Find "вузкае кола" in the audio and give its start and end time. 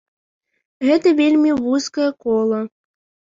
1.67-2.63